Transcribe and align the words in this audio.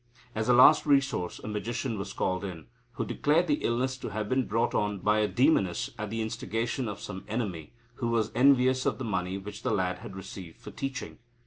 As 0.33 0.49
a 0.49 0.53
last 0.55 0.87
resource, 0.87 1.37
a 1.37 1.47
magician 1.47 1.99
was 1.99 2.11
called 2.11 2.43
in, 2.43 2.65
who 2.93 3.05
declared 3.05 3.45
the 3.45 3.63
illness 3.63 3.97
to 3.99 4.09
have 4.09 4.27
been 4.29 4.47
brought 4.47 4.73
on 4.73 4.97
by 4.97 5.19
a 5.19 5.27
demoness 5.27 5.91
at 5.95 6.09
the 6.09 6.23
instigation 6.23 6.89
of 6.89 6.99
some 6.99 7.23
enemy, 7.27 7.71
who 7.97 8.07
was 8.07 8.31
envious 8.33 8.87
of 8.87 8.97
the 8.97 9.05
money 9.05 9.37
which 9.37 9.61
the 9.61 9.69
lad 9.69 9.99
had 9.99 10.15
received 10.15 10.59
for 10.59 10.71
teaching. 10.71 11.19